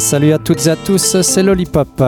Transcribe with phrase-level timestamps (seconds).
[0.00, 2.02] Salut à toutes et à tous, c'est Lollipop.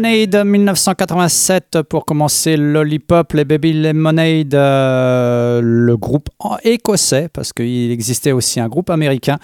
[0.00, 6.30] Lemonade 1987 pour commencer Lollipop, les Baby Lemonade, euh, le groupe
[6.64, 9.36] écossais, parce qu'il existait aussi un groupe américain.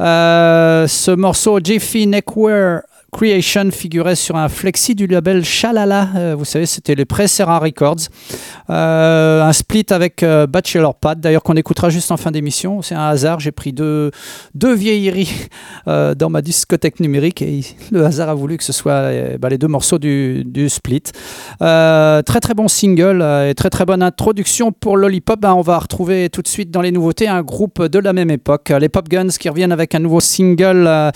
[0.00, 6.08] Euh, ce morceau, Jiffy Neckwear Creation figurait sur un flexi du label Shalala.
[6.14, 8.08] Euh, vous savez, c'était les Pressera Records.
[8.68, 12.82] Euh, un split avec euh, Bachelor Pad, d'ailleurs, qu'on écoutera juste en fin d'émission.
[12.82, 13.40] C'est un hasard.
[13.40, 14.10] J'ai pris deux,
[14.54, 15.48] deux vieilleries
[15.86, 17.60] dans ma discothèque numérique et
[17.92, 21.02] le hasard a voulu que ce soit bah, les deux morceaux du, du split.
[21.58, 25.40] très très bon single et très très bonne introduction pour Lollipop.
[25.40, 28.30] Bah, on va retrouver tout de suite dans les nouveautés un groupe de la même
[28.30, 31.12] époque, les Pop Guns qui reviennent avec un nouveau single.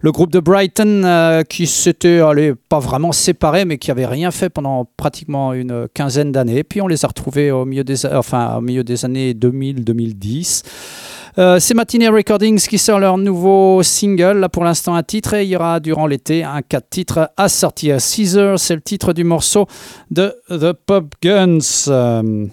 [0.00, 1.04] le groupe de Brighton
[1.36, 2.20] euh, qui s'étaient
[2.68, 6.64] pas vraiment séparés, mais qui n'avaient rien fait pendant pratiquement une quinzaine d'années.
[6.64, 10.62] Puis on les a retrouvés au milieu des, enfin, au milieu des années 2000-2010.
[11.38, 15.44] Euh, c'est Matinee Recordings qui sort leur nouveau single, là pour l'instant un titre, et
[15.44, 17.98] il y aura durant l'été un 4 titres à sortir.
[18.00, 19.66] Caesar, c'est le titre du morceau
[20.10, 21.58] de The Pop Guns.
[21.88, 22.46] Euh,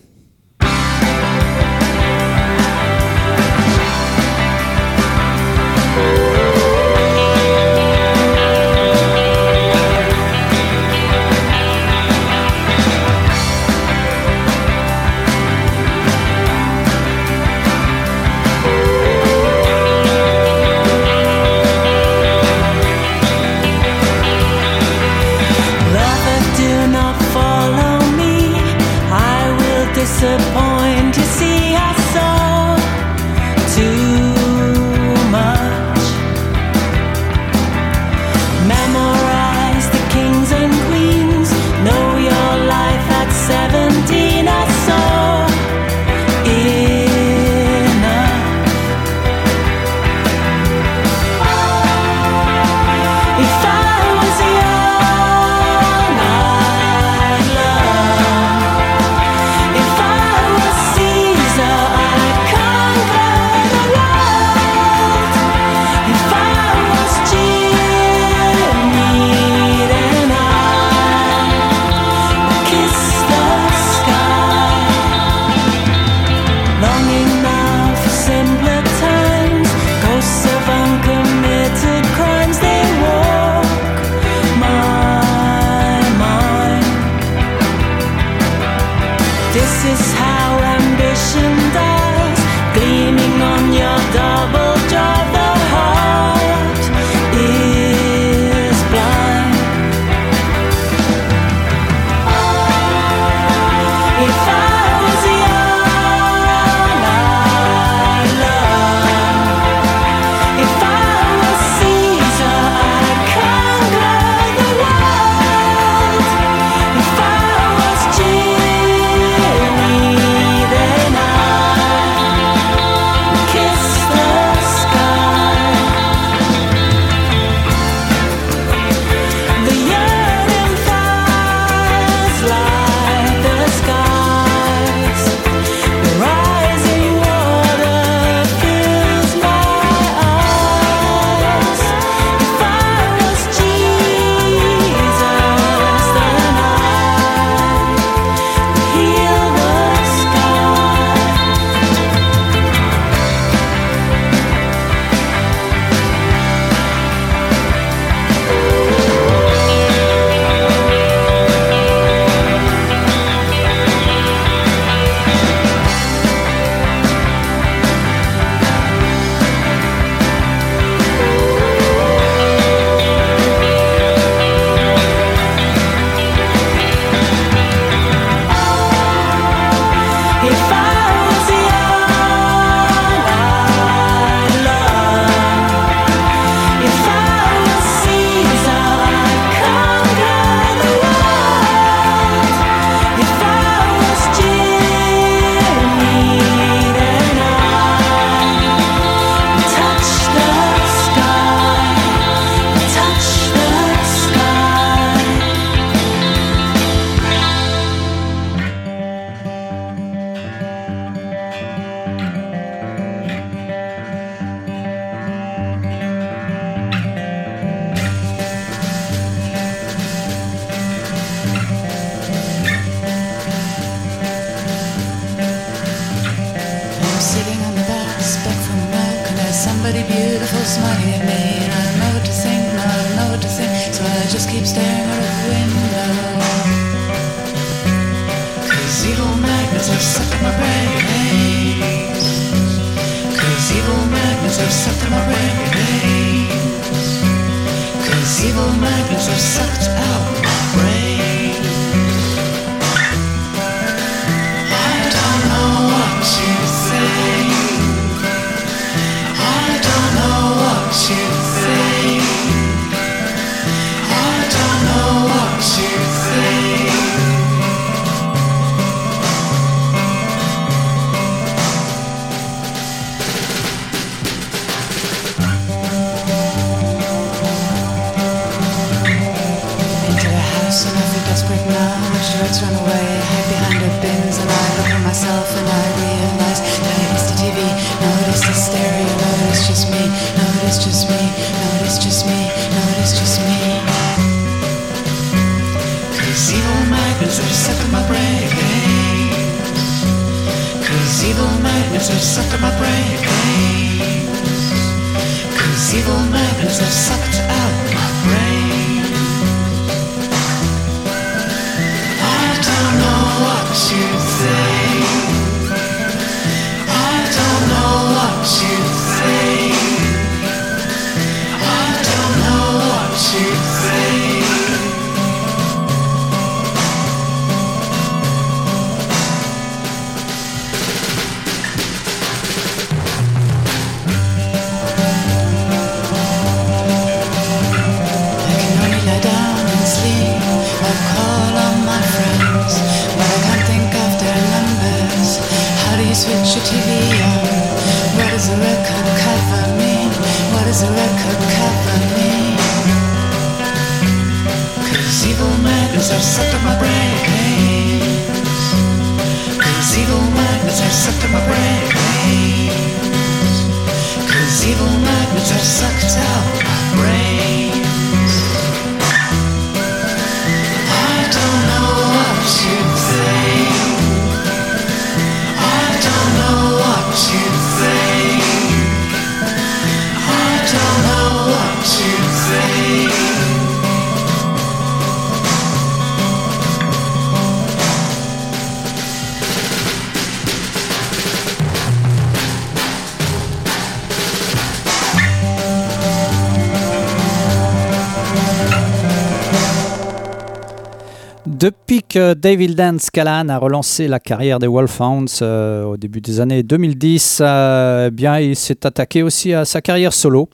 [402.17, 407.39] David Dan Scalan a relancé la carrière des Wolfhounds euh, au début des années 2010,
[407.41, 410.49] euh, eh bien, il s'est attaqué aussi à sa carrière solo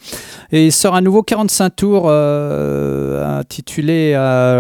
[0.52, 4.14] et il sort un nouveau 45 tours euh, intitulé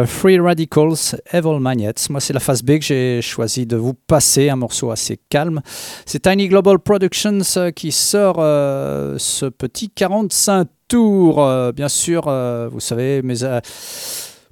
[0.08, 1.94] Free Radicals Evil Magnets.
[2.10, 5.62] Moi, c'est la phase B que j'ai choisi de vous passer, un morceau assez calme.
[6.06, 11.72] C'est Tiny Global Productions qui sort ce petit 45 tours.
[11.74, 12.24] bien sûr,
[12.72, 13.36] vous savez, mais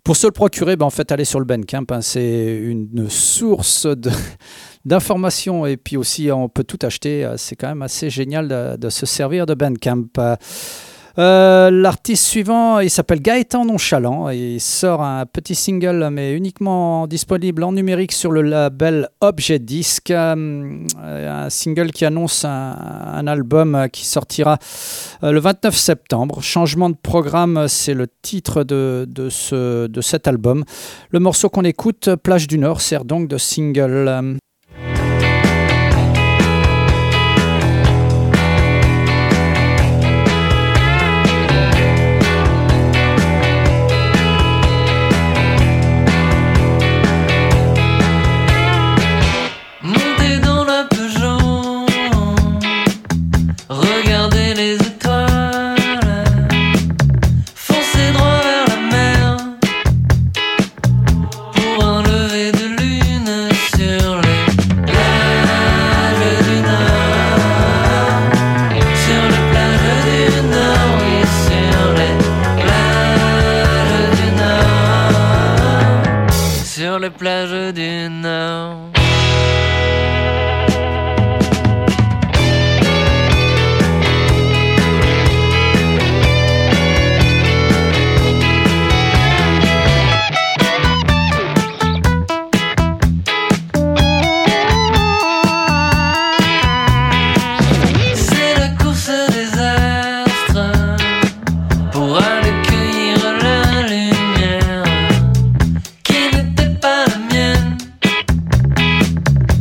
[0.08, 3.86] pour se le procurer, ben, en fait, aller sur le Bandcamp, hein, c'est une source
[4.86, 7.30] d'informations et puis aussi on peut tout acheter.
[7.36, 10.06] C'est quand même assez génial de, se servir de Bandcamp.
[11.20, 17.64] Euh, l'artiste suivant, il s'appelle Gaëtan Nonchalant il sort un petit single, mais uniquement disponible
[17.64, 20.12] en numérique sur le label Objet Disc.
[20.12, 24.60] Euh, un single qui annonce un, album qui sortira
[25.24, 26.42] euh, le 29 septembre.
[26.42, 30.64] Changement de programme, c'est le titre de, de, ce, de cet album.
[31.10, 34.38] Le morceau qu'on écoute, Plage du Nord, sert donc de single.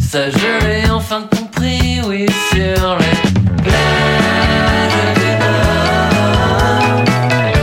[0.08, 3.16] Ça je l'ai enfin compris, oui, sur les
[3.62, 7.04] plages du Nord.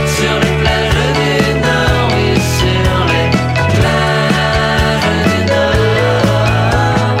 [0.06, 1.32] Sur les plages du
[1.64, 2.26] Nord, oui,
[2.58, 3.28] sur les
[3.78, 7.18] plages du Nord.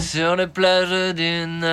[0.00, 1.63] Sur les plages du Nord.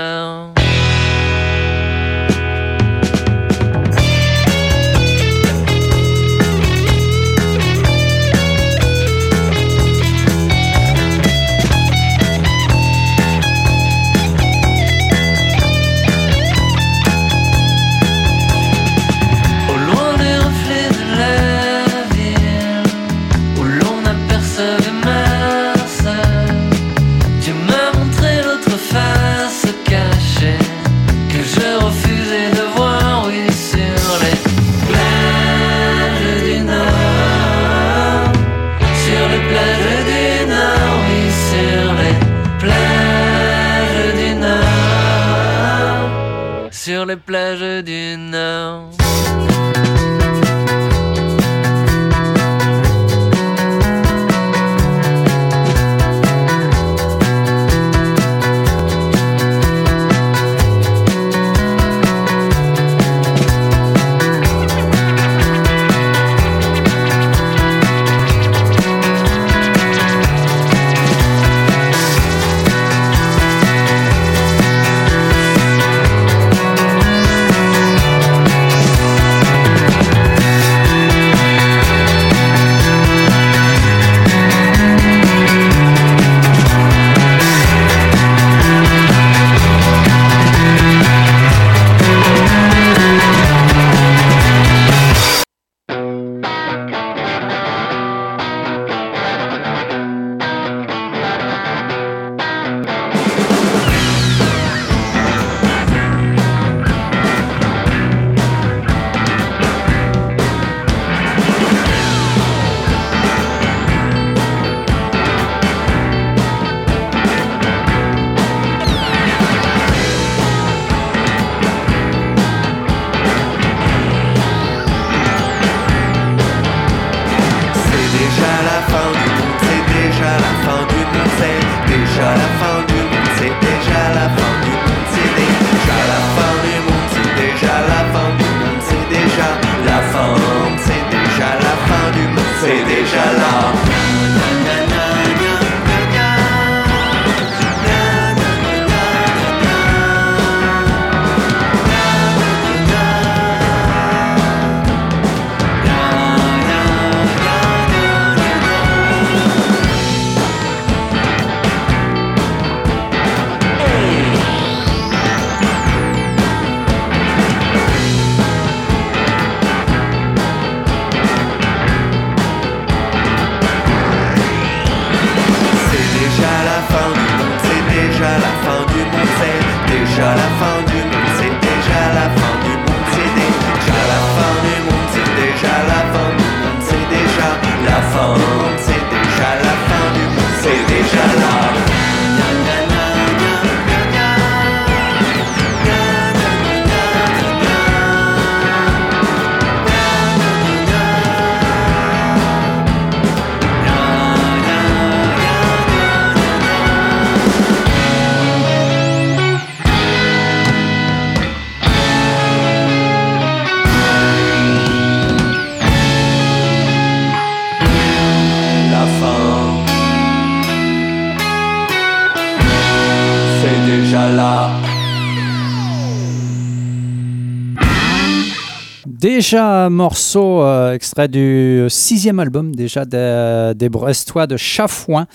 [229.54, 235.28] Morceau euh, extrait du sixième album déjà des, Brestois de Chafouin.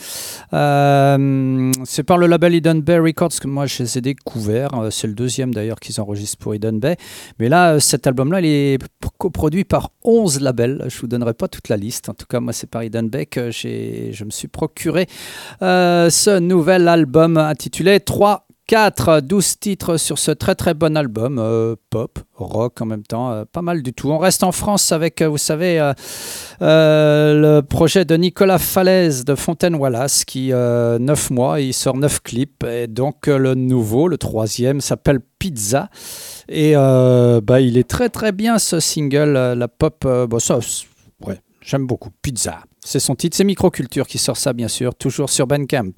[0.52, 4.74] Euh, c'est par le label Eden Bay Records que moi je les ai découverts.
[4.74, 6.96] Euh, C'est le deuxième d'ailleurs qu'ils enregistrent pour Eden Bay.
[7.38, 8.78] Mais là, cet album-là, il est
[9.18, 10.84] coproduit par 11 labels.
[10.88, 12.08] Je vous donnerai pas toute la liste.
[12.08, 15.06] En tout cas, moi, c'est par Eden Bay que je me suis procuré
[15.60, 21.76] ce nouvel album intitulé 3 4, 12 titres sur ce très très bon album, euh,
[21.90, 24.10] pop, rock en même temps, euh, pas mal du tout.
[24.10, 25.92] On reste en France avec, euh, vous savez,
[26.60, 32.22] le projet de Nicolas Falaise de Fontaine Wallace qui, euh, 9 mois, il sort 9
[32.22, 32.64] clips.
[32.64, 35.88] Et donc le nouveau, le troisième, s'appelle Pizza.
[36.48, 40.58] Et bah, il est très très bien ce single, la pop, bon, ça,
[41.24, 42.10] ouais, j'aime beaucoup.
[42.20, 45.92] Pizza, c'est son titre, c'est Microculture qui sort ça bien sûr, toujours sur Bandcamp.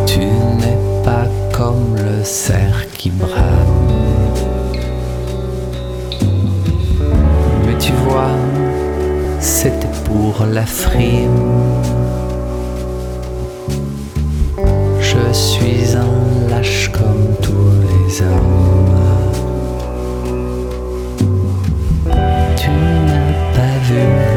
[0.06, 3.92] Tu n'es pas comme le cerf qui brame.
[7.66, 8.36] Mais tu vois,
[9.40, 11.72] c'était pour la frime.
[15.00, 18.96] Je suis un lâche comme tous les hommes.
[22.56, 24.35] Tu n'as pas vu.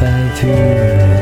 [0.00, 1.15] 带去。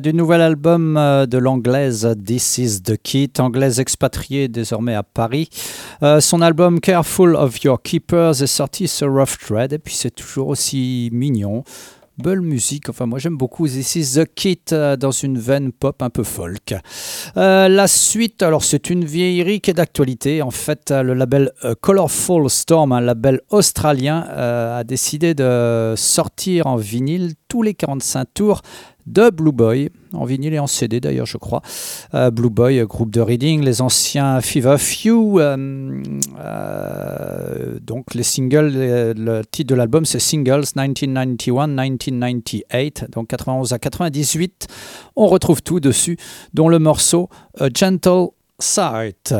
[0.00, 5.50] Du nouvel album euh, de l'anglaise This Is the Kit, anglaise expatriée désormais à Paris.
[6.02, 10.14] Euh, son album Careful of Your Keepers est sorti sur Rough Trade et puis c'est
[10.14, 11.64] toujours aussi mignon.
[12.18, 16.02] Belle musique, enfin moi j'aime beaucoup This is the Kit euh, dans une veine pop
[16.02, 16.74] un peu folk.
[17.34, 20.42] La suite, alors c'est une vieillerie qui est d'actualité.
[20.42, 27.32] En fait, le label Colorful Storm, un label australien, a décidé de sortir en vinyle
[27.48, 28.62] tous les 45 tours
[29.06, 31.62] de Blue Boy, en vinyle et en CD d'ailleurs, je crois.
[32.14, 35.38] Euh, Blue Boy, groupe de reading, les anciens Fever Few.
[35.38, 36.02] euh,
[36.38, 38.72] euh, donc les singles,
[39.16, 44.66] le titre de l'album c'est Singles 1991-1998, donc 91 à 98.
[45.16, 46.18] On retrouve tout dessus,
[46.54, 49.34] dont le morceau A Gentle Sight.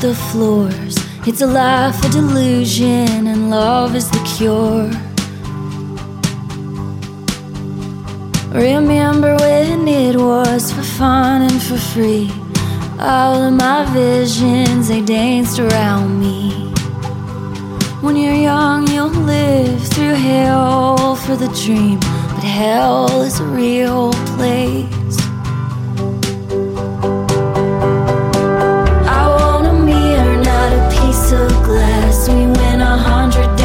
[0.00, 0.96] The floors.
[1.26, 4.88] It's a life of delusion and love is the cure.
[8.54, 12.30] Remember when it was for fun and for free?
[12.98, 16.50] All of my visions, they danced around me.
[18.00, 22.00] When you're young, you'll live through hell for the dream,
[22.34, 24.99] but hell is a real place.
[31.38, 32.28] Glass.
[32.28, 33.56] We went a hundred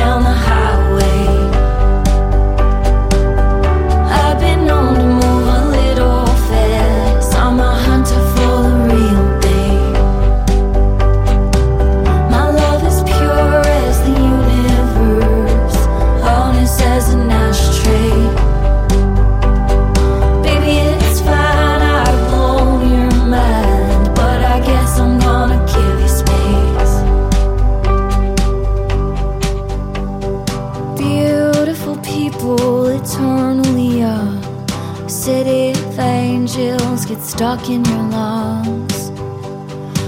[37.42, 39.12] walk in your lungs.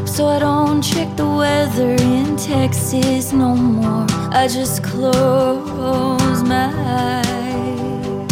[0.10, 4.06] So I don't check the weather in Texas no more.
[4.32, 6.70] I just close my
[7.02, 8.32] eyes.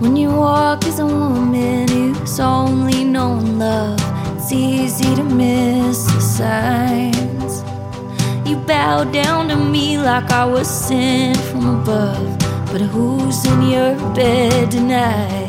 [0.00, 4.00] When you walk as a woman who's only known love,
[4.36, 7.62] it's easy to miss the signs.
[8.48, 12.38] You bow down to me like I was sent from above.
[12.72, 15.43] But who's in your bed tonight?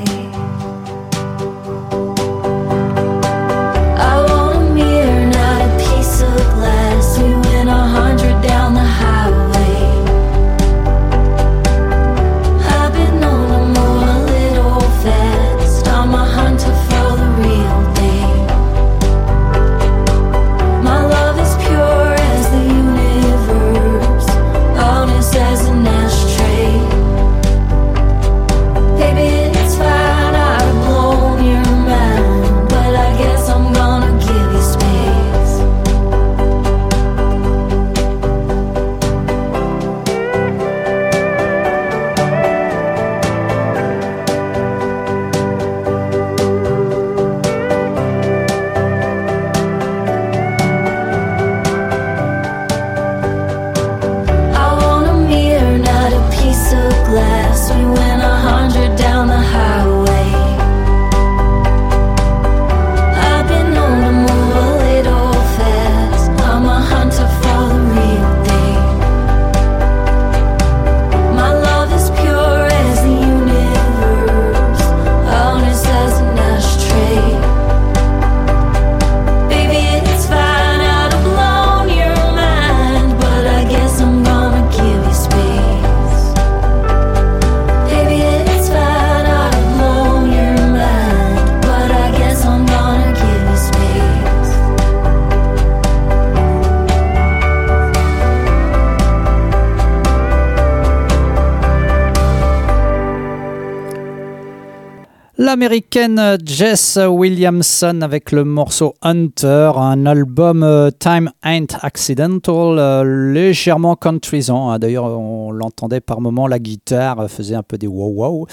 [105.69, 113.95] L'américaine Jess Williamson avec le morceau Hunter, un album euh, Time Ain't Accidental, euh, légèrement
[113.95, 114.69] countrysant.
[114.69, 114.77] hein.
[114.77, 118.47] D'ailleurs, on l'entendait par moments, la guitare euh, faisait un peu des wow wow.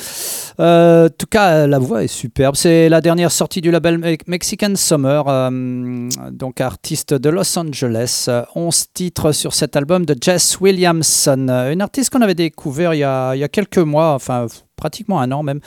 [0.58, 2.56] Euh, en tout cas, euh, la voix est superbe.
[2.56, 8.24] C'est la dernière sortie du label Me- Mexican Summer, euh, donc artiste de Los Angeles.
[8.28, 12.94] Euh, 11 titres sur cet album de Jess Williamson, Euh, une artiste qu'on avait découvert
[12.94, 14.46] il y a, il y a quelques mois, enfin
[14.82, 15.60] pratiquement un an même.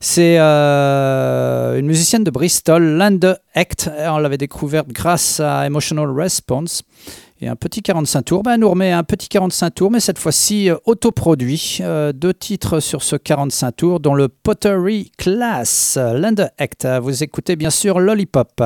[0.00, 3.90] C'est euh, une musicienne de Bristol, Lande Hecht.
[3.98, 6.82] On l'avait découverte grâce à Emotional Response.
[7.40, 10.68] Et un petit 45 tours, ben, nous remet un petit 45 tours, mais cette fois-ci
[10.68, 11.78] euh, autoproduit.
[11.80, 15.98] Euh, deux titres sur ce 45 tours, dont le Pottery Class.
[15.98, 18.62] Lande Hecht, vous écoutez bien sûr Lollipop.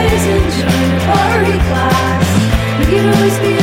[0.00, 2.78] always in the party class.
[2.78, 3.59] We can always be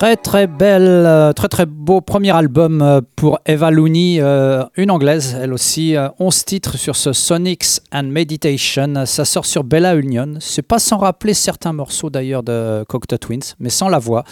[0.00, 4.90] Très très belle, euh, très très beau premier album euh, pour Eva Looney, euh, une
[4.90, 9.04] anglaise, elle aussi, euh, 11 titres sur ce Sonics and Meditation.
[9.04, 10.36] Ça sort sur Bella Union.
[10.40, 14.24] C'est pas sans rappeler certains morceaux d'ailleurs de Cocteau Twins, mais sans la voix.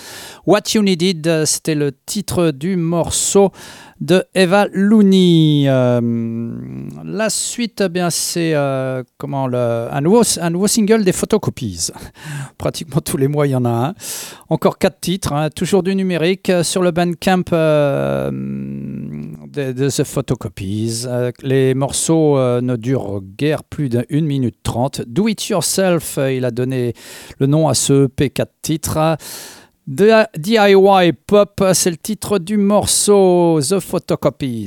[0.46, 3.52] What You Needed, c'était le titre du morceau
[4.01, 5.64] de Eva Looney.
[5.66, 6.01] Euh,
[7.05, 11.88] la suite, eh bien, c'est euh, comment le, un, nouveau, un nouveau single des photocopies.
[12.59, 13.94] Pratiquement tous les mois, il y en a un.
[14.49, 20.05] Encore quatre titres, hein, toujours du numérique euh, sur le Bandcamp euh, de, de The
[20.05, 21.07] Photocopies.
[21.42, 25.03] Les morceaux ne durent guère plus d'une minute trente.
[25.07, 26.94] Do It Yourself, il a donné
[27.38, 29.16] le nom à ce EP 4 titres.
[29.89, 34.66] De DIY Pop, c'est le titre du morceau The Photocopies.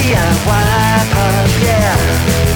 [0.00, 0.24] DIY
[1.12, 1.92] pop, yeah.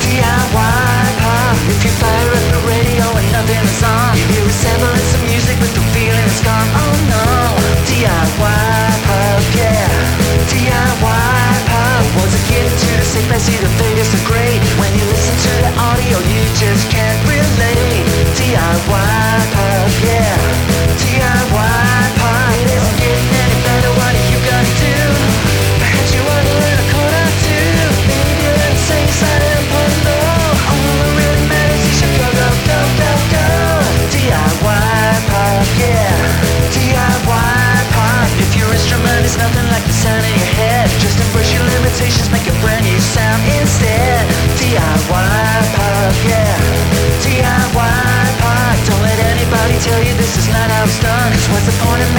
[0.00, 1.56] DIY pop.
[1.68, 5.20] If you fire up the radio and nothing is on, you hear a semblance of
[5.28, 6.68] music, but the feeling is gone.
[6.72, 7.52] Oh no.
[7.84, 9.92] DIY pop, yeah.
[10.48, 11.19] DIY
[13.10, 13.66] sick, see the
[13.98, 14.62] is so great.
[14.78, 18.06] When you listen to the audio, you just can't relate.
[18.38, 20.38] DIY pop, yeah.
[20.94, 22.54] DIY pop.
[22.54, 23.90] It isn't getting any better.
[23.98, 24.98] What are you gonna do?
[25.82, 27.66] Perhaps you wanna learn a chord or two.
[28.06, 30.30] Maybe learn to sing silent put low.
[30.70, 33.46] All that really matters you go, go, go, go, go.
[34.14, 36.14] DIY pop, yeah.
[36.70, 38.28] DIY pop.
[38.38, 40.49] If your instrument is nothing like the sound in your
[41.38, 44.26] head, your limitations, make a brand new sound instead.
[44.58, 46.58] DIY pop, yeah.
[47.22, 48.76] DIY pop.
[48.86, 51.32] Don't let anybody tell you this is not how it's done.
[51.32, 52.10] Cause what's the point of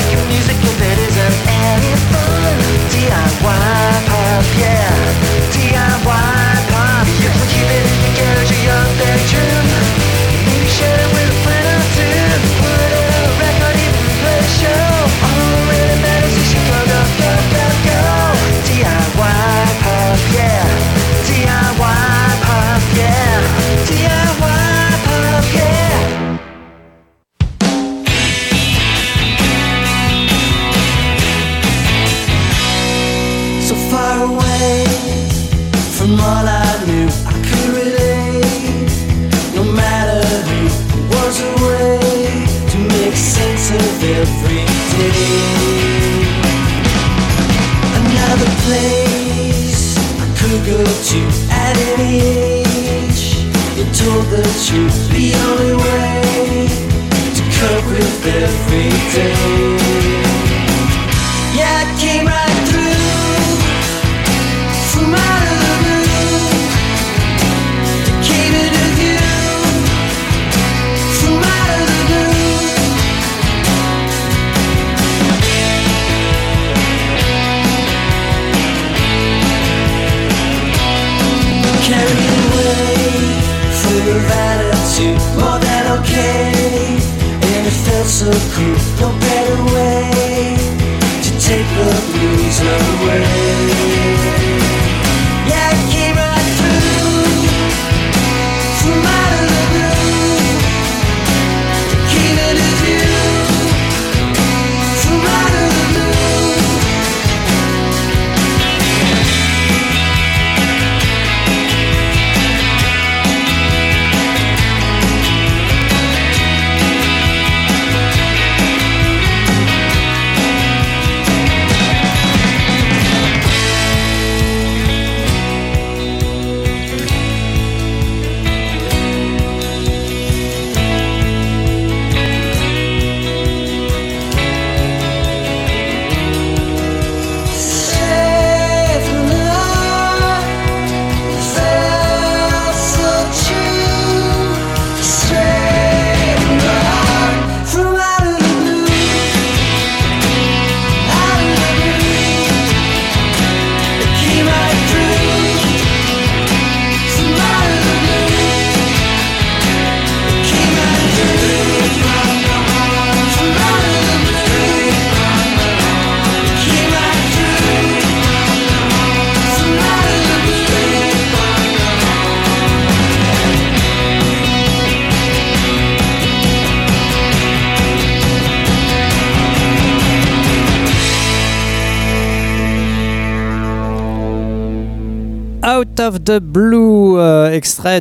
[186.25, 186.80] The Blue,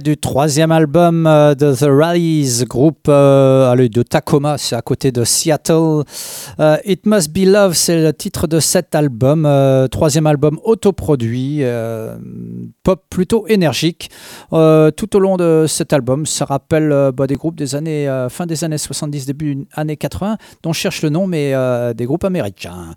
[0.02, 5.24] du troisième album euh, de The Rallies, groupe euh, de Tacoma, c'est à côté de
[5.24, 6.02] Seattle.
[6.60, 11.62] Euh, It Must Be Love, c'est le titre de cet album, euh, troisième album autoproduit,
[12.82, 14.10] pop plutôt énergique.
[14.50, 18.64] Tout au long de cet album, ça rappelle bah, des groupes des années fin des
[18.64, 21.54] années 70, début années 80, dont je cherche le nom, mais
[21.94, 22.92] des groupes américains.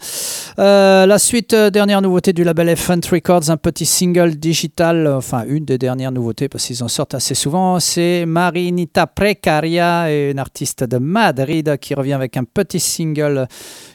[0.57, 5.77] La suite, dernière nouveauté du label Elephant Records, un petit single digital, enfin une des
[5.77, 11.77] dernières nouveautés parce qu'ils en sortent assez souvent, c'est Marinita Precaria, une artiste de Madrid
[11.77, 13.47] qui revient avec un petit single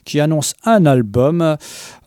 [0.05, 1.57] qui annonce un album.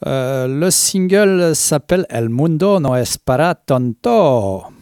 [0.07, 4.80] Euh, le single s'appelle El Mundo no es para tonto.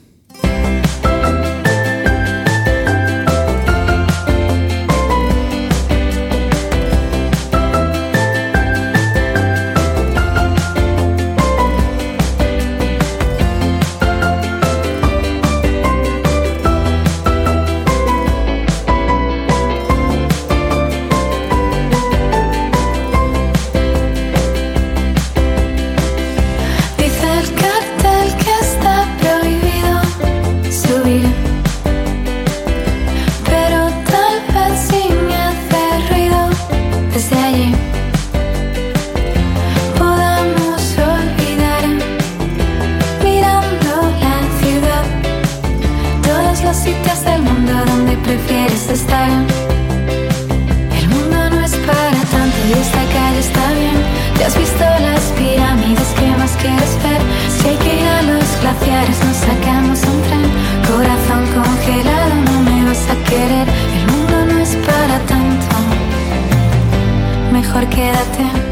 [67.70, 68.69] Mejor quédate.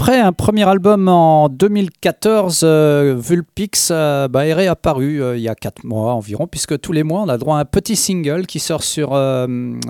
[0.00, 5.48] Après un premier album en 2014, euh, Vulpix euh, bah, est réapparu euh, il y
[5.50, 8.46] a 4 mois environ, puisque tous les mois on a droit à un petit single
[8.46, 9.10] qui sort sur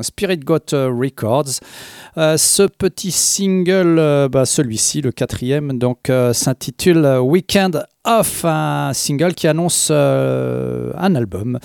[0.03, 1.61] Spirit Got Records.
[2.17, 9.93] Ce petit single, bah, celui-ci, le quatrième, donc s'intitule Weekend Off, un single qui annonce
[9.93, 11.61] un album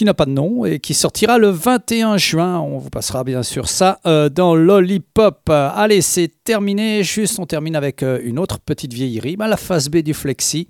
[0.00, 2.58] qui n'a pas de nom et qui sortira le 21 juin.
[2.58, 5.50] On vous passera bien sûr ça euh, dans Lollipop.
[5.50, 7.04] Allez, c'est terminé.
[7.04, 10.68] Juste, on termine avec euh, une autre petite vieillerie, bah, la phase B du Flexi.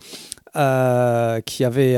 [0.57, 1.97] euh, qui avait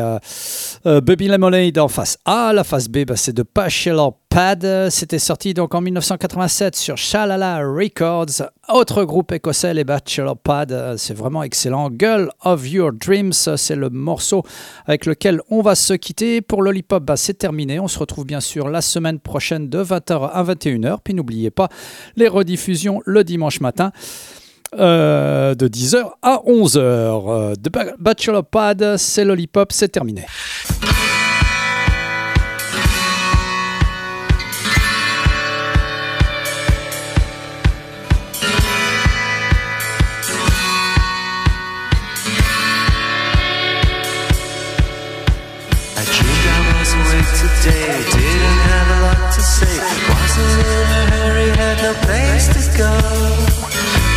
[0.85, 2.53] Baby Lemonade en face A.
[2.53, 4.89] La face B, bah, c'est de Bachelor Pad.
[4.91, 8.49] C'était sorti donc en 1987 sur Shalala Records.
[8.68, 10.95] Autre groupe écossais, les Bachelor Pad.
[10.97, 11.91] C'est vraiment excellent.
[11.99, 14.43] Girl of Your Dreams, c'est le morceau
[14.87, 16.41] avec lequel on va se quitter.
[16.41, 17.78] Pour Lollipop, bah, c'est terminé.
[17.78, 20.97] On se retrouve bien sûr la semaine prochaine de 20h à 21h.
[21.05, 21.68] Puis n'oubliez pas
[22.16, 23.93] les rediffusions le dimanche matin.
[24.78, 26.78] euh, de 10h à 11h.
[26.78, 30.24] Euh, Ba- Bachelor Pad, c'est Lollipop, c'est terminé.
[50.33, 52.91] dancing in a hurry, had no place to go.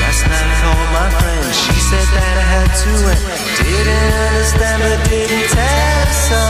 [0.01, 3.23] Last night I called my friend, she said that I had to end.
[3.59, 6.41] Didn't understand, but didn't tell her so.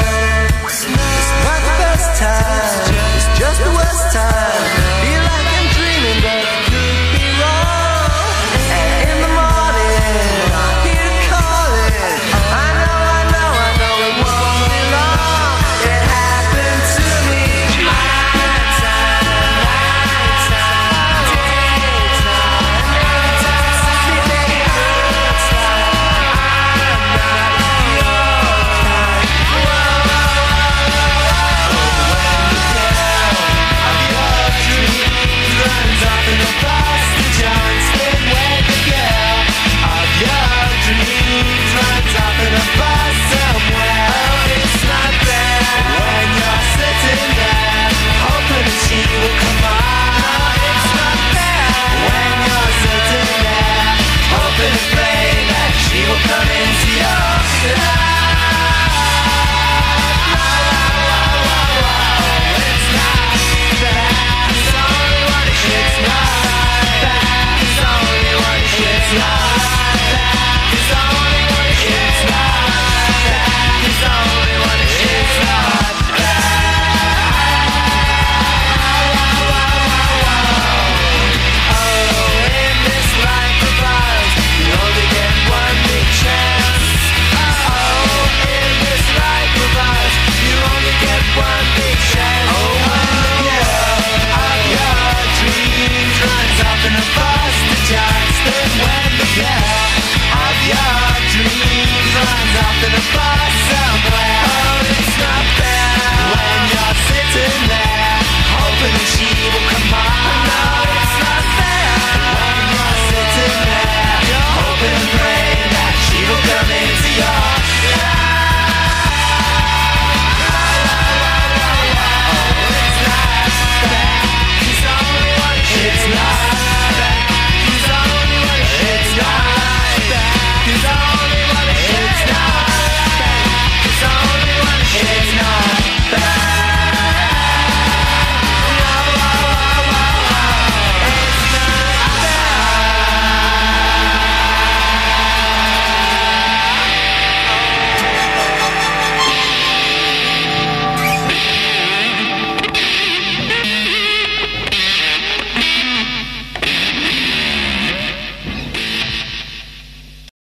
[0.66, 4.75] It's not the best time, it's just the worst time.